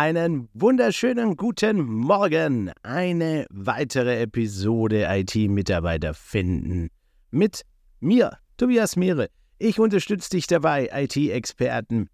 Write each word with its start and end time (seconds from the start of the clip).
Einen 0.00 0.48
wunderschönen 0.54 1.36
guten 1.36 1.82
Morgen. 1.82 2.70
Eine 2.84 3.46
weitere 3.50 4.20
Episode 4.20 5.08
IT-Mitarbeiter 5.10 6.14
finden. 6.14 6.90
Mit 7.32 7.62
mir, 7.98 8.38
Tobias 8.58 8.94
Meere. 8.94 9.28
Ich 9.58 9.80
unterstütze 9.80 10.30
dich 10.30 10.46
dabei, 10.46 10.88
IT-Experten 10.92 12.10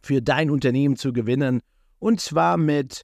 für 0.00 0.22
dein 0.22 0.50
Unternehmen 0.50 0.94
zu 0.94 1.12
gewinnen. 1.12 1.62
Und 1.98 2.20
zwar 2.20 2.56
mit 2.56 3.02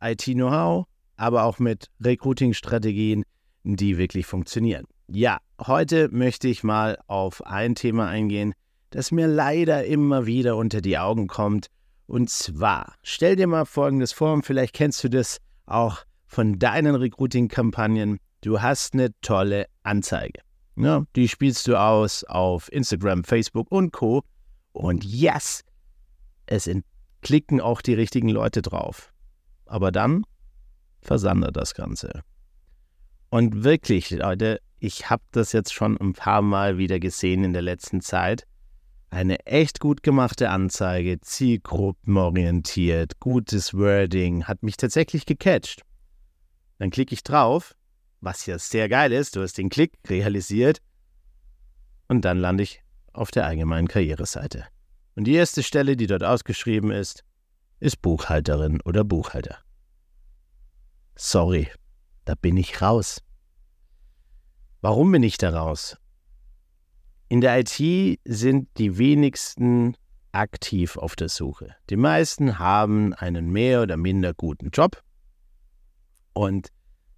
IT-Know-how, 0.00 0.86
aber 1.16 1.44
auch 1.44 1.58
mit 1.58 1.90
Recruiting-Strategien, 2.02 3.24
die 3.62 3.98
wirklich 3.98 4.24
funktionieren. 4.24 4.86
Ja, 5.08 5.36
heute 5.60 6.08
möchte 6.08 6.48
ich 6.48 6.64
mal 6.64 6.96
auf 7.08 7.44
ein 7.44 7.74
Thema 7.74 8.08
eingehen, 8.08 8.54
das 8.88 9.12
mir 9.12 9.26
leider 9.26 9.84
immer 9.84 10.24
wieder 10.24 10.56
unter 10.56 10.80
die 10.80 10.96
Augen 10.96 11.26
kommt. 11.26 11.68
Und 12.06 12.30
zwar, 12.30 12.94
stell 13.02 13.36
dir 13.36 13.46
mal 13.46 13.64
Folgendes 13.64 14.12
vor, 14.12 14.32
und 14.32 14.44
vielleicht 14.44 14.74
kennst 14.74 15.02
du 15.04 15.08
das 15.08 15.38
auch 15.66 16.04
von 16.26 16.58
deinen 16.58 16.94
Recruiting-Kampagnen. 16.94 18.18
Du 18.40 18.60
hast 18.60 18.94
eine 18.94 19.08
tolle 19.20 19.66
Anzeige. 19.82 20.40
Ja, 20.76 21.04
die 21.14 21.28
spielst 21.28 21.68
du 21.68 21.80
aus 21.80 22.24
auf 22.24 22.70
Instagram, 22.72 23.24
Facebook 23.24 23.70
und 23.70 23.92
Co. 23.92 24.22
Und 24.72 25.04
yes, 25.04 25.62
es 26.46 26.68
klicken 27.22 27.60
auch 27.60 27.80
die 27.80 27.94
richtigen 27.94 28.28
Leute 28.28 28.60
drauf. 28.60 29.12
Aber 29.66 29.92
dann 29.92 30.24
versandet 31.00 31.56
das 31.56 31.74
Ganze. 31.74 32.22
Und 33.30 33.64
wirklich, 33.64 34.10
Leute, 34.10 34.60
ich 34.78 35.08
habe 35.10 35.22
das 35.32 35.52
jetzt 35.52 35.72
schon 35.72 35.96
ein 35.98 36.12
paar 36.12 36.42
Mal 36.42 36.76
wieder 36.76 37.00
gesehen 37.00 37.44
in 37.44 37.52
der 37.52 37.62
letzten 37.62 38.00
Zeit. 38.00 38.46
Eine 39.14 39.46
echt 39.46 39.78
gut 39.78 40.02
gemachte 40.02 40.50
Anzeige, 40.50 41.20
zielgruppenorientiert, 41.20 43.20
gutes 43.20 43.72
Wording, 43.72 44.46
hat 44.46 44.64
mich 44.64 44.76
tatsächlich 44.76 45.24
gecatcht. 45.24 45.82
Dann 46.78 46.90
klicke 46.90 47.14
ich 47.14 47.22
drauf, 47.22 47.76
was 48.20 48.44
ja 48.46 48.58
sehr 48.58 48.88
geil 48.88 49.12
ist, 49.12 49.36
du 49.36 49.42
hast 49.42 49.56
den 49.56 49.68
Klick 49.68 49.92
realisiert 50.08 50.80
und 52.08 52.24
dann 52.24 52.38
lande 52.38 52.64
ich 52.64 52.82
auf 53.12 53.30
der 53.30 53.46
allgemeinen 53.46 53.86
Karriereseite. 53.86 54.64
Und 55.14 55.28
die 55.28 55.34
erste 55.34 55.62
Stelle, 55.62 55.96
die 55.96 56.08
dort 56.08 56.24
ausgeschrieben 56.24 56.90
ist, 56.90 57.22
ist 57.78 58.02
Buchhalterin 58.02 58.80
oder 58.80 59.04
Buchhalter. 59.04 59.58
Sorry, 61.14 61.68
da 62.24 62.34
bin 62.34 62.56
ich 62.56 62.82
raus. 62.82 63.22
Warum 64.80 65.12
bin 65.12 65.22
ich 65.22 65.38
da 65.38 65.50
raus? 65.50 65.98
In 67.28 67.40
der 67.40 67.60
IT 67.60 68.20
sind 68.24 68.68
die 68.78 68.98
wenigsten 68.98 69.96
aktiv 70.32 70.96
auf 70.96 71.16
der 71.16 71.28
Suche. 71.28 71.74
Die 71.90 71.96
meisten 71.96 72.58
haben 72.58 73.14
einen 73.14 73.50
mehr 73.50 73.82
oder 73.82 73.96
minder 73.96 74.34
guten 74.34 74.70
Job 74.70 75.02
und 76.32 76.68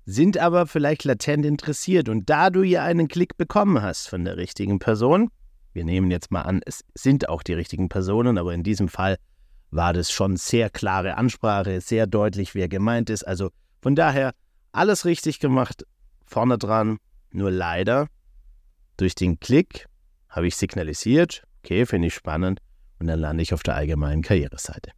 sind 0.04 0.38
aber 0.38 0.66
vielleicht 0.66 1.04
latent 1.04 1.44
interessiert. 1.44 2.08
Und 2.08 2.30
da 2.30 2.50
du 2.50 2.62
ja 2.62 2.84
einen 2.84 3.08
Klick 3.08 3.36
bekommen 3.36 3.82
hast 3.82 4.08
von 4.08 4.24
der 4.24 4.36
richtigen 4.36 4.78
Person, 4.78 5.30
wir 5.72 5.84
nehmen 5.84 6.10
jetzt 6.10 6.30
mal 6.30 6.42
an, 6.42 6.60
es 6.64 6.84
sind 6.94 7.28
auch 7.28 7.42
die 7.42 7.54
richtigen 7.54 7.88
Personen, 7.88 8.38
aber 8.38 8.54
in 8.54 8.62
diesem 8.62 8.88
Fall 8.88 9.16
war 9.70 9.92
das 9.92 10.10
schon 10.10 10.36
sehr 10.36 10.70
klare 10.70 11.16
Ansprache, 11.16 11.80
sehr 11.80 12.06
deutlich, 12.06 12.54
wer 12.54 12.68
gemeint 12.68 13.10
ist. 13.10 13.24
Also 13.26 13.50
von 13.82 13.96
daher 13.96 14.32
alles 14.72 15.04
richtig 15.04 15.40
gemacht, 15.40 15.84
vorne 16.24 16.58
dran. 16.58 16.98
Nur 17.30 17.50
leider, 17.50 18.06
durch 18.96 19.14
den 19.14 19.40
Klick 19.40 19.86
habe 20.28 20.46
ich 20.46 20.56
signalisiert, 20.56 21.44
okay, 21.62 21.86
finde 21.86 22.08
ich 22.08 22.14
spannend, 22.14 22.60
und 22.98 23.06
dann 23.06 23.20
lande 23.20 23.42
ich 23.42 23.52
auf 23.52 23.62
der 23.62 23.74
allgemeinen 23.74 24.22
Karriereseite. 24.22 24.90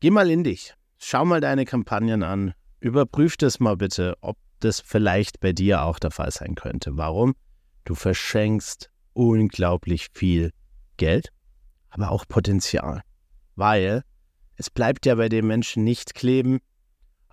Geh 0.00 0.10
mal 0.10 0.30
in 0.30 0.44
dich, 0.44 0.74
schau 0.98 1.24
mal 1.24 1.40
deine 1.40 1.64
Kampagnen 1.64 2.22
an, 2.22 2.54
überprüf 2.80 3.36
das 3.36 3.60
mal 3.60 3.76
bitte, 3.76 4.16
ob 4.20 4.36
das 4.60 4.80
vielleicht 4.80 5.40
bei 5.40 5.52
dir 5.52 5.82
auch 5.82 5.98
der 5.98 6.10
Fall 6.10 6.30
sein 6.30 6.54
könnte. 6.54 6.96
Warum? 6.96 7.34
Du 7.84 7.94
verschenkst 7.94 8.90
unglaublich 9.12 10.08
viel 10.12 10.52
Geld, 10.96 11.32
aber 11.88 12.10
auch 12.10 12.26
Potenzial. 12.28 13.02
Weil 13.56 14.04
es 14.56 14.70
bleibt 14.70 15.06
ja 15.06 15.14
bei 15.14 15.28
den 15.28 15.46
Menschen 15.46 15.84
nicht 15.84 16.14
kleben, 16.14 16.60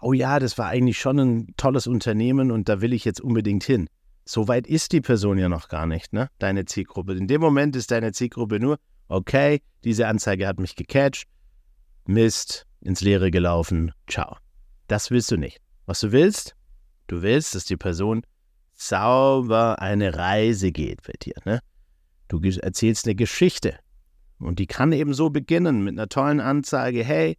oh 0.01 0.13
ja, 0.13 0.39
das 0.39 0.57
war 0.57 0.67
eigentlich 0.67 0.99
schon 0.99 1.19
ein 1.19 1.53
tolles 1.57 1.87
Unternehmen 1.87 2.51
und 2.51 2.69
da 2.69 2.81
will 2.81 2.93
ich 2.93 3.05
jetzt 3.05 3.21
unbedingt 3.21 3.63
hin. 3.63 3.89
So 4.27 4.49
weit 4.49 4.67
ist 4.67 4.91
die 4.91 4.99
Person 4.99 5.37
ja 5.37 5.47
noch 5.47 5.69
gar 5.69 5.87
nicht, 5.87 6.11
ne? 6.11 6.29
Deine 6.37 6.65
Zielgruppe. 6.65 7.13
In 7.13 7.27
dem 7.27 7.39
Moment 7.39 7.77
ist 7.77 7.91
deine 7.91 8.11
Zielgruppe 8.11 8.59
nur, 8.59 8.77
okay, 9.07 9.61
diese 9.85 10.05
Anzeige 10.07 10.45
hat 10.47 10.59
mich 10.59 10.75
gecatcht, 10.75 11.29
Mist, 12.05 12.67
ins 12.81 12.99
Leere 12.99 13.31
gelaufen, 13.31 13.93
ciao. 14.09 14.35
Das 14.87 15.11
willst 15.11 15.31
du 15.31 15.37
nicht. 15.37 15.59
Was 15.85 16.01
du 16.01 16.11
willst, 16.11 16.55
du 17.07 17.21
willst, 17.21 17.55
dass 17.55 17.63
die 17.63 17.77
Person 17.77 18.23
sauber 18.73 19.81
eine 19.81 20.13
Reise 20.17 20.73
geht 20.73 21.03
bei 21.03 21.13
dir, 21.21 21.35
ne? 21.45 21.61
Du 22.27 22.41
erzählst 22.41 23.05
eine 23.05 23.15
Geschichte. 23.15 23.79
Und 24.39 24.59
die 24.59 24.67
kann 24.67 24.91
eben 24.91 25.13
so 25.13 25.29
beginnen 25.29 25.85
mit 25.85 25.93
einer 25.93 26.09
tollen 26.09 26.41
Anzeige, 26.41 27.01
hey, 27.01 27.37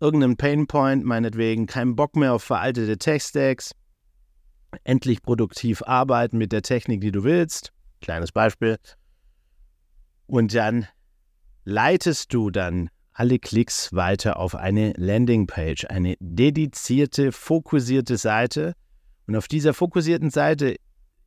irgendein 0.00 0.36
Painpoint, 0.36 1.02
meinetwegen 1.02 1.64
kein 1.64 1.96
Bock 1.96 2.14
mehr 2.14 2.34
auf 2.34 2.42
veraltete 2.42 2.98
Tech-Stacks, 2.98 3.72
endlich 4.84 5.22
produktiv 5.22 5.82
arbeiten 5.82 6.38
mit 6.38 6.52
der 6.52 6.62
Technik, 6.62 7.00
die 7.00 7.12
du 7.12 7.24
willst. 7.24 7.72
Kleines 8.00 8.32
Beispiel. 8.32 8.76
Und 10.26 10.54
dann 10.54 10.86
leitest 11.64 12.32
du 12.34 12.50
dann 12.50 12.90
alle 13.12 13.38
Klicks 13.38 13.92
weiter 13.92 14.38
auf 14.38 14.54
eine 14.54 14.92
Landingpage, 14.96 15.86
eine 15.86 16.16
dedizierte, 16.20 17.32
fokussierte 17.32 18.18
Seite. 18.18 18.74
Und 19.26 19.36
auf 19.36 19.48
dieser 19.48 19.72
fokussierten 19.72 20.30
Seite 20.30 20.76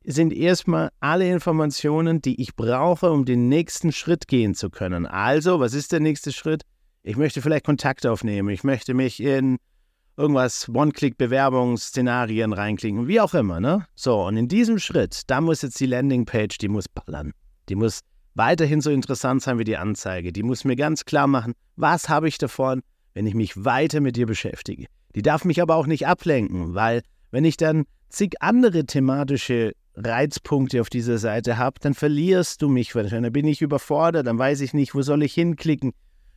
sind 0.04 0.32
erstmal 0.32 0.90
alle 1.00 1.28
Informationen, 1.28 2.22
die 2.22 2.40
ich 2.40 2.54
brauche, 2.54 3.10
um 3.10 3.24
den 3.24 3.48
nächsten 3.48 3.92
Schritt 3.92 4.28
gehen 4.28 4.54
zu 4.54 4.70
können. 4.70 5.04
Also, 5.04 5.60
was 5.60 5.74
ist 5.74 5.92
der 5.92 6.00
nächste 6.00 6.32
Schritt? 6.32 6.62
Ich 7.02 7.16
möchte 7.16 7.42
vielleicht 7.42 7.64
Kontakt 7.66 8.06
aufnehmen. 8.06 8.50
Ich 8.50 8.64
möchte 8.64 8.94
mich 8.94 9.20
in 9.20 9.58
irgendwas 10.20 10.68
One-Click-Bewerbungsszenarien 10.68 12.52
reinklicken, 12.52 13.08
wie 13.08 13.20
auch 13.20 13.34
immer, 13.34 13.58
ne? 13.58 13.86
So, 13.94 14.24
und 14.26 14.36
in 14.36 14.46
diesem 14.48 14.78
Schritt, 14.78 15.22
da 15.26 15.40
muss 15.40 15.62
jetzt 15.62 15.80
die 15.80 15.86
Landingpage, 15.86 16.58
die 16.58 16.68
muss 16.68 16.88
ballern. 16.88 17.32
Die 17.68 17.74
muss 17.74 18.00
weiterhin 18.34 18.80
so 18.80 18.90
interessant 18.90 19.42
sein 19.42 19.58
wie 19.58 19.64
die 19.64 19.76
Anzeige. 19.76 20.32
Die 20.32 20.42
muss 20.42 20.64
mir 20.64 20.76
ganz 20.76 21.04
klar 21.04 21.26
machen, 21.26 21.54
was 21.76 22.08
habe 22.08 22.28
ich 22.28 22.38
davon, 22.38 22.82
wenn 23.14 23.26
ich 23.26 23.34
mich 23.34 23.64
weiter 23.64 24.00
mit 24.00 24.16
dir 24.16 24.26
beschäftige. 24.26 24.86
Die 25.14 25.22
darf 25.22 25.44
mich 25.44 25.60
aber 25.60 25.74
auch 25.74 25.86
nicht 25.86 26.06
ablenken, 26.06 26.74
weil 26.74 27.02
wenn 27.30 27.44
ich 27.44 27.56
dann 27.56 27.84
zig 28.08 28.34
andere 28.40 28.84
thematische 28.84 29.72
Reizpunkte 29.96 30.80
auf 30.80 30.90
dieser 30.90 31.18
Seite 31.18 31.58
habe, 31.58 31.80
dann 31.80 31.94
verlierst 31.94 32.62
du 32.62 32.68
mich. 32.68 32.92
Dann 32.92 33.32
bin 33.32 33.46
ich 33.46 33.62
überfordert, 33.62 34.26
dann 34.26 34.38
weiß 34.38 34.60
ich 34.60 34.74
nicht, 34.74 34.94
wo 34.94 35.02
soll 35.02 35.22
ich 35.22 35.34
hinklicken, 35.34 35.92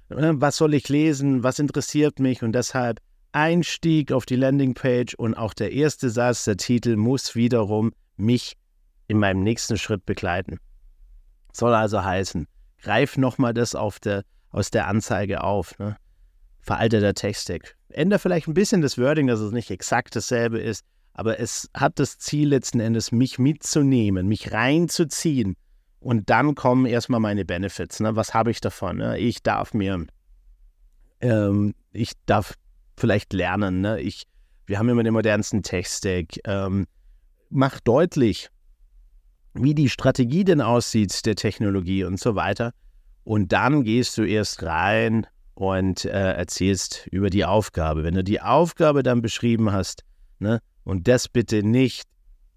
was 0.09 0.57
soll 0.57 0.73
ich 0.73 0.89
lesen, 0.89 1.43
was 1.43 1.59
interessiert 1.59 2.19
mich 2.19 2.43
und 2.43 2.53
deshalb 2.53 2.99
Einstieg 3.33 4.11
auf 4.11 4.25
die 4.25 4.35
Landingpage 4.35 5.15
und 5.15 5.35
auch 5.35 5.53
der 5.53 5.71
erste 5.71 6.09
Satz, 6.09 6.45
der 6.45 6.57
Titel 6.57 6.95
muss 6.95 7.35
wiederum 7.35 7.91
mich 8.15 8.55
in 9.07 9.19
meinem 9.19 9.43
nächsten 9.43 9.77
Schritt 9.77 10.05
begleiten. 10.05 10.59
Soll 11.51 11.73
also 11.73 12.03
heißen, 12.03 12.47
greif 12.81 13.17
nochmal 13.17 13.53
das 13.53 13.75
der, 14.03 14.23
aus 14.49 14.71
der 14.71 14.87
Anzeige 14.87 15.43
auf. 15.43 15.77
Ne? 15.79 15.97
Veralteter 16.61 17.13
Textdeck. 17.13 17.75
Ändere 17.89 18.19
vielleicht 18.19 18.47
ein 18.47 18.53
bisschen 18.53 18.81
das 18.81 18.97
Wording, 18.97 19.27
dass 19.27 19.39
es 19.39 19.51
nicht 19.51 19.69
exakt 19.69 20.15
dasselbe 20.15 20.59
ist, 20.59 20.85
aber 21.13 21.39
es 21.39 21.69
hat 21.75 21.99
das 21.99 22.17
Ziel 22.17 22.49
letzten 22.49 22.79
Endes, 22.79 23.11
mich 23.11 23.37
mitzunehmen, 23.37 24.27
mich 24.27 24.51
reinzuziehen. 24.51 25.55
Und 25.99 26.29
dann 26.29 26.55
kommen 26.55 26.85
erstmal 26.85 27.19
meine 27.19 27.45
Benefits. 27.45 27.99
Ne? 27.99 28.15
Was 28.15 28.33
habe 28.33 28.51
ich 28.51 28.61
davon? 28.61 28.97
Ne? 28.97 29.19
Ich 29.19 29.43
darf 29.43 29.73
mir, 29.73 30.05
ähm, 31.21 31.75
ich 31.91 32.13
darf 32.25 32.55
vielleicht 32.97 33.33
lernen. 33.33 33.81
Ne? 33.81 33.99
Ich, 34.01 34.23
wir 34.65 34.79
haben 34.79 34.89
immer 34.89 35.03
den 35.03 35.13
modernsten 35.13 35.63
Tech-Stack. 35.63 36.39
Ähm, 36.45 36.85
mach 37.49 37.79
deutlich, 37.79 38.49
wie 39.53 39.75
die 39.75 39.89
Strategie 39.89 40.43
denn 40.43 40.61
aussieht 40.61 41.25
der 41.25 41.35
Technologie 41.35 42.03
und 42.03 42.19
so 42.19 42.35
weiter. 42.35 42.73
Und 43.23 43.51
dann 43.51 43.83
gehst 43.83 44.17
du 44.17 44.23
erst 44.23 44.63
rein 44.63 45.27
und 45.53 46.05
äh, 46.05 46.33
erzählst 46.33 47.07
über 47.11 47.29
die 47.29 47.45
Aufgabe. 47.45 48.03
Wenn 48.03 48.15
du 48.15 48.23
die 48.23 48.41
Aufgabe 48.41 49.03
dann 49.03 49.21
beschrieben 49.21 49.71
hast, 49.71 50.03
ne, 50.39 50.59
und 50.83 51.07
das 51.07 51.29
bitte 51.29 51.63
nicht 51.63 52.03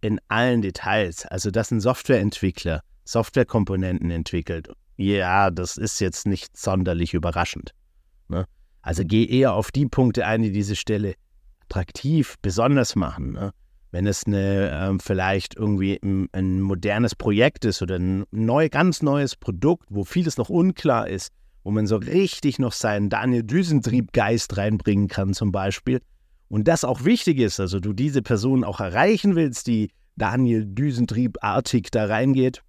in 0.00 0.20
allen 0.28 0.62
Details, 0.62 1.26
also 1.26 1.50
dass 1.50 1.70
ein 1.70 1.80
Softwareentwickler 1.80 2.82
Softwarekomponenten 3.04 4.10
entwickelt, 4.10 4.68
ja, 4.96 5.50
das 5.50 5.76
ist 5.76 6.00
jetzt 6.00 6.26
nicht 6.26 6.56
sonderlich 6.56 7.14
überraschend. 7.14 7.72
Also 8.86 9.02
geh 9.04 9.24
eher 9.24 9.52
auf 9.52 9.72
die 9.72 9.86
Punkte 9.86 10.26
ein, 10.26 10.42
die 10.42 10.52
diese 10.52 10.76
Stelle 10.76 11.16
attraktiv, 11.64 12.36
besonders 12.40 12.94
machen. 12.94 13.32
Ne? 13.32 13.50
Wenn 13.90 14.06
es 14.06 14.28
eine, 14.28 14.70
ähm, 14.72 15.00
vielleicht 15.00 15.56
irgendwie 15.56 15.98
ein, 16.00 16.28
ein, 16.30 16.60
modernes 16.60 17.16
Projekt 17.16 17.64
ist 17.64 17.82
oder 17.82 17.96
ein 17.96 18.26
neu, 18.30 18.68
ganz 18.68 19.02
neues 19.02 19.34
Produkt, 19.34 19.86
wo 19.90 20.04
vieles 20.04 20.36
noch 20.36 20.50
unklar 20.50 21.08
ist, 21.08 21.32
wo 21.64 21.72
man 21.72 21.88
so 21.88 21.96
richtig 21.96 22.60
noch 22.60 22.70
seinen 22.70 23.10
Daniel 23.10 23.42
Düsentrieb-Geist 23.42 24.56
reinbringen 24.56 25.08
kann, 25.08 25.34
zum 25.34 25.50
Beispiel. 25.50 26.00
Und 26.46 26.68
das 26.68 26.84
auch 26.84 27.04
wichtig 27.04 27.40
ist, 27.40 27.58
also 27.58 27.80
du 27.80 27.92
diese 27.92 28.22
Person 28.22 28.62
auch 28.62 28.78
erreichen 28.78 29.34
willst, 29.34 29.66
die 29.66 29.90
Daniel 30.14 30.64
Düsentrieb-artig 30.64 31.90
da 31.90 32.04
reingeht, 32.04 32.62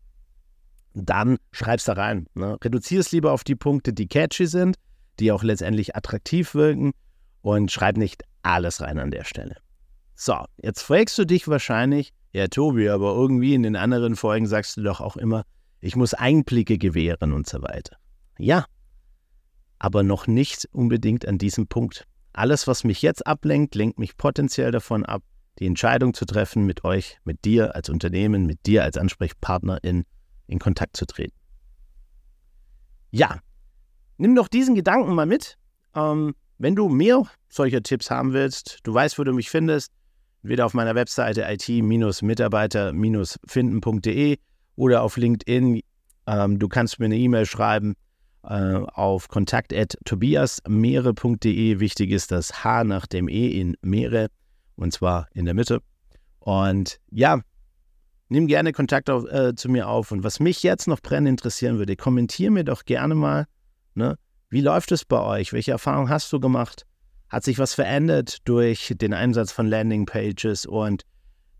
dann 0.96 1.38
schreib's 1.52 1.84
da 1.84 1.94
rein. 1.94 2.26
Ne? 2.34 2.58
Reduzier 2.64 3.02
es 3.02 3.12
lieber 3.12 3.34
auf 3.34 3.44
die 3.44 3.56
Punkte, 3.56 3.94
die 3.94 4.08
catchy 4.08 4.48
sind, 4.48 4.78
die 5.20 5.32
auch 5.32 5.44
letztendlich 5.44 5.96
attraktiv 5.96 6.54
wirken 6.56 6.92
und 7.42 7.72
schreib 7.72 7.98
nicht 7.98 8.24
alles 8.44 8.82
rein 8.82 9.00
an 9.00 9.12
der 9.12 9.24
Stelle. 9.24 9.58
So, 10.16 10.46
jetzt 10.58 10.82
fragst 10.82 11.18
du 11.18 11.26
dich 11.26 11.48
wahrscheinlich, 11.48 12.14
ja 12.34 12.48
Tobi, 12.48 12.90
aber 12.90 13.14
irgendwie 13.14 13.54
in 13.54 13.64
den 13.64 13.76
anderen 13.76 14.16
Folgen 14.16 14.48
sagst 14.48 14.78
du 14.78 14.82
doch 14.82 15.02
auch 15.02 15.18
immer, 15.18 15.44
ich 15.80 15.96
muss 15.96 16.14
Einblicke 16.14 16.78
gewähren 16.78 17.34
und 17.34 17.48
so 17.48 17.62
weiter. 17.62 17.98
Ja, 18.40 18.66
aber 19.80 20.04
noch 20.04 20.28
nicht 20.28 20.68
unbedingt 20.72 21.28
an 21.28 21.38
diesem 21.38 21.68
Punkt. 21.68 22.06
Alles, 22.34 22.68
was 22.68 22.84
mich 22.84 23.02
jetzt 23.02 23.26
ablenkt, 23.26 23.76
lenkt 23.76 24.00
mich 24.00 24.18
potenziell 24.18 24.72
davon 24.72 25.06
ab, 25.06 25.24
die 25.60 25.66
Entscheidung 25.66 26.14
zu 26.14 26.26
treffen, 26.26 26.66
mit 26.66 26.84
euch, 26.84 27.18
mit 27.24 27.46
dir 27.46 27.76
als 27.76 27.90
Unternehmen, 27.90 28.46
mit 28.46 28.66
dir 28.66 28.84
als 28.84 28.98
Ansprechpartner 28.98 29.84
in, 29.84 30.06
in 30.48 30.60
Kontakt 30.60 30.98
zu 30.98 31.06
treten. 31.06 31.36
Ja, 33.10 33.40
nimm 34.18 34.36
doch 34.36 34.48
diesen 34.48 34.76
Gedanken 34.76 35.16
mal 35.16 35.26
mit. 35.26 35.58
Ähm, 35.96 36.36
wenn 36.58 36.76
du 36.76 36.90
mehr 36.90 37.24
solcher 37.50 37.82
Tipps 37.84 38.10
haben 38.10 38.34
willst, 38.34 38.80
du 38.84 38.94
weißt, 38.94 39.18
wo 39.20 39.24
du 39.24 39.32
mich 39.34 39.50
findest, 39.50 39.92
entweder 40.44 40.66
auf 40.66 40.74
meiner 40.74 40.96
Webseite 40.96 41.46
it-mitarbeiter-finden.de 41.50 44.38
oder 44.76 45.04
auf 45.04 45.16
LinkedIn. 45.18 45.82
Ähm, 46.28 46.60
du 46.60 46.68
kannst 46.68 47.00
mir 47.00 47.06
eine 47.06 47.18
E-Mail 47.18 47.46
schreiben 47.46 47.96
äh, 48.44 48.82
auf 48.94 49.28
kontakt.tobiasmeere.de. 49.28 51.80
Wichtig 51.80 52.12
ist 52.12 52.32
das 52.32 52.64
H 52.64 52.84
nach 52.84 53.08
dem 53.08 53.28
E 53.28 53.60
in 53.60 53.76
Meere 53.82 54.28
und 54.76 54.94
zwar 54.94 55.28
in 55.34 55.46
der 55.46 55.54
Mitte. 55.54 55.82
Und 56.40 57.00
ja, 57.10 57.42
nimm 58.30 58.48
gerne 58.48 58.72
Kontakt 58.72 59.10
auf, 59.10 59.26
äh, 59.26 59.54
zu 59.56 59.70
mir 59.70 59.90
auf. 59.90 60.12
Und 60.12 60.24
was 60.24 60.40
mich 60.40 60.64
jetzt 60.64 60.88
noch 60.88 61.02
brennend 61.02 61.30
interessieren 61.30 61.78
würde, 61.78 61.96
kommentier 61.96 62.52
mir 62.52 62.64
doch 62.64 62.86
gerne 62.86 63.16
mal, 63.16 63.46
ne? 63.98 64.18
wie 64.50 64.62
läuft 64.62 64.92
es 64.92 65.04
bei 65.04 65.20
euch? 65.22 65.54
Welche 65.54 65.72
Erfahrungen 65.72 66.10
hast 66.10 66.32
du 66.32 66.40
gemacht? 66.40 66.86
Hat 67.30 67.44
sich 67.44 67.60
was 67.60 67.74
verändert 67.74 68.38
durch 68.46 68.94
den 68.96 69.14
Einsatz 69.14 69.52
von 69.52 69.68
Landingpages 69.68 70.66
und 70.66 71.04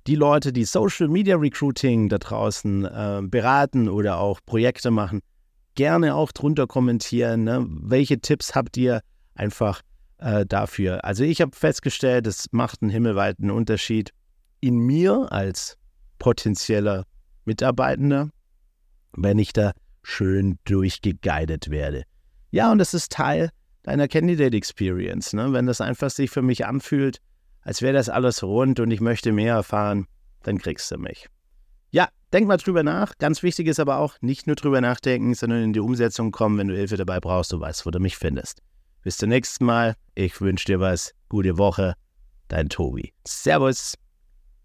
die 0.08 0.16
Leute, 0.16 0.54
die 0.54 0.64
Social 0.64 1.10
Media 1.10 1.36
Recruiting 1.36 2.08
da 2.08 2.18
draußen 2.18 2.86
äh, 2.86 3.22
beraten 3.24 3.90
oder 3.90 4.20
auch 4.20 4.40
Projekte 4.46 4.90
machen? 4.90 5.22
gerne 5.78 6.16
auch 6.16 6.34
drunter 6.34 6.68
kommentieren. 6.68 7.46
Ne? 7.46 7.66
Welche 7.70 8.20
Tipps 8.20 8.54
habt 8.54 8.76
ihr 8.76 9.00
einfach 9.36 9.82
äh, 10.18 10.46
dafür? 10.46 11.06
Also 11.06 11.24
ich 11.24 11.40
habe 11.40 11.56
festgestellt, 11.56 12.28
es 12.28 12.48
macht 12.52 12.82
einen 12.82 12.92
himmelweiten 12.92 13.50
Unterschied 13.50 14.12
in 14.60 14.80
mir 14.80 15.32
als 15.32 15.78
potenzieller 16.20 17.06
Mitarbeitender, 17.46 18.30
wenn 19.14 19.40
ich 19.40 19.54
da 19.54 19.72
schön 20.04 20.58
durchgeguidet 20.66 21.70
werde. 21.70 22.04
Ja, 22.58 22.72
und 22.72 22.80
das 22.80 22.96
ist 22.96 23.12
Teil 23.12 23.52
deiner 23.84 24.08
Candidate 24.08 24.58
Experience. 24.58 25.32
Ne? 25.32 25.54
Wenn 25.54 25.68
das 25.68 25.80
einfach 25.80 26.10
sich 26.10 26.32
für 26.32 26.42
mich 26.42 26.66
anfühlt, 26.66 27.22
als 27.62 27.84
wäre 27.84 27.94
das 27.94 28.10
alles 28.10 28.42
rund 28.42 28.80
und 28.80 28.90
ich 28.90 29.00
möchte 29.00 29.32
mehr 29.32 29.54
erfahren, 29.54 30.08
dann 30.42 30.58
kriegst 30.58 30.90
du 30.90 30.98
mich. 30.98 31.28
Ja, 31.92 32.08
denk 32.34 32.48
mal 32.48 32.58
drüber 32.58 32.82
nach. 32.82 33.16
Ganz 33.20 33.44
wichtig 33.44 33.68
ist 33.68 33.80
aber 33.80 34.00
auch, 34.00 34.16
nicht 34.22 34.48
nur 34.48 34.56
drüber 34.56 34.82
nachdenken, 34.82 35.36
sondern 35.36 35.62
in 35.62 35.74
die 35.74 35.80
Umsetzung 35.80 36.32
kommen, 36.32 36.58
wenn 36.58 36.70
du 36.70 36.76
Hilfe 36.76 36.98
dabei 36.98 37.20
brauchst. 37.20 37.52
Du 37.52 37.60
weißt, 37.60 37.86
wo 37.86 37.92
du 37.92 38.00
mich 38.00 38.18
findest. 38.18 38.64
Bis 39.04 39.18
zum 39.18 39.30
nächsten 39.30 39.64
Mal. 39.64 39.94
Ich 40.16 40.42
wünsche 40.42 40.66
dir 40.66 40.80
was. 40.80 41.14
Gute 41.30 41.60
Woche. 41.60 41.94
Dein 42.48 42.70
Tobi. 42.70 43.14
Servus. 43.28 43.94